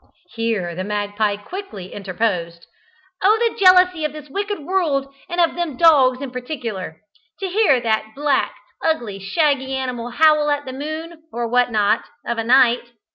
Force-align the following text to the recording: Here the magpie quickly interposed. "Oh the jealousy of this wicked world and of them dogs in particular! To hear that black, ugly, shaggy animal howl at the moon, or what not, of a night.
Here 0.33 0.73
the 0.73 0.83
magpie 0.83 1.35
quickly 1.37 1.93
interposed. 1.93 2.65
"Oh 3.21 3.37
the 3.37 3.55
jealousy 3.63 4.03
of 4.03 4.11
this 4.13 4.31
wicked 4.31 4.57
world 4.57 5.13
and 5.29 5.39
of 5.39 5.53
them 5.55 5.77
dogs 5.77 6.23
in 6.23 6.31
particular! 6.31 7.01
To 7.39 7.47
hear 7.47 7.79
that 7.79 8.13
black, 8.15 8.55
ugly, 8.83 9.19
shaggy 9.19 9.75
animal 9.75 10.09
howl 10.09 10.49
at 10.49 10.65
the 10.65 10.73
moon, 10.73 11.21
or 11.31 11.47
what 11.47 11.71
not, 11.71 12.05
of 12.25 12.39
a 12.39 12.43
night. 12.43 12.89